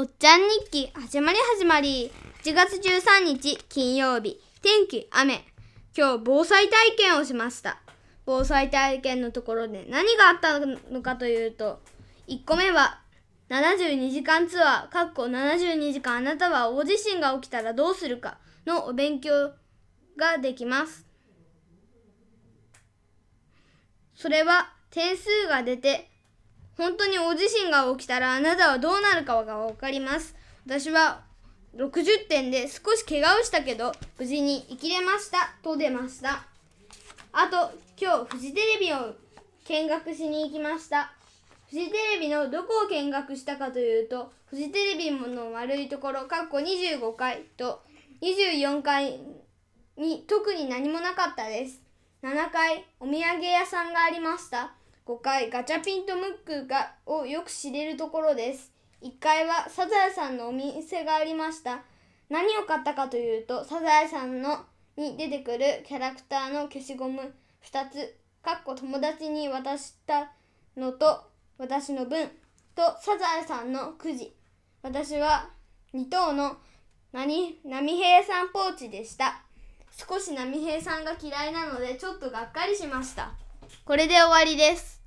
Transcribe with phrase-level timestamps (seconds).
[0.00, 2.12] おっちゃん日記始まり始まり。
[2.44, 4.38] 8月13日金曜日。
[4.62, 5.44] 天気雨。
[5.92, 7.80] 今日防災体験をしました。
[8.24, 11.80] 防災体験のところで何があったのかというと
[12.28, 13.00] 1個目は
[13.50, 14.88] 72時間ツアー。
[14.88, 18.38] かっこ72時間あなたは大地震が起きたらどうするか
[18.68, 19.50] のお勉強
[20.16, 21.08] ができます。
[24.14, 26.08] それは点数が出て
[26.78, 30.34] 本当に大地震が起きたらあなたはどうなるかがわかります。
[30.64, 31.22] 私は
[31.76, 36.44] 60点で少し怪我をしたけど無事に生きれましたと出ました。
[37.32, 39.14] あと今日フジテレビを
[39.66, 41.12] 見学しに行きました。
[41.68, 47.82] フジテレビのどこを見学したかというとフジテレビの悪いところかっこ25階と
[48.22, 49.18] 24階
[49.96, 51.82] に特に何もなかったです。
[52.22, 54.72] 7階お土産屋さんがありました。
[55.08, 58.70] 5階ガチャピンとムックがをよく知れるところです。
[59.02, 61.80] 1階はサザエさんのお店がありました。
[62.28, 64.66] 何を買ったかというと、サザエさんの
[64.98, 67.22] に出てくるキャラクターの消しゴム
[67.64, 70.30] 2つ、かっこ友達に渡した
[70.76, 71.22] のと
[71.56, 72.30] 私の分
[72.74, 74.34] とサザエさんのくじ。
[74.82, 75.48] 私は
[75.94, 76.58] 2等の
[77.12, 79.42] 何波平さんポーチでした。
[80.06, 83.30] 少し波平さんが嫌いなのでちょっとがっかりしました。
[83.86, 84.97] これで終わりです。